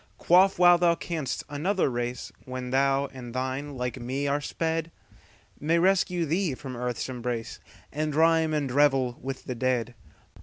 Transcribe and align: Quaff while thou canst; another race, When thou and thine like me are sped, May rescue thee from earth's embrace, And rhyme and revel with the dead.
Quaff 0.17 0.57
while 0.57 0.79
thou 0.79 0.95
canst; 0.95 1.43
another 1.47 1.87
race, 1.87 2.31
When 2.45 2.71
thou 2.71 3.05
and 3.13 3.35
thine 3.35 3.77
like 3.77 3.99
me 4.01 4.25
are 4.25 4.41
sped, 4.41 4.89
May 5.59 5.77
rescue 5.77 6.25
thee 6.25 6.55
from 6.55 6.75
earth's 6.75 7.07
embrace, 7.07 7.59
And 7.93 8.15
rhyme 8.15 8.51
and 8.51 8.71
revel 8.71 9.19
with 9.21 9.43
the 9.45 9.53
dead. 9.53 9.93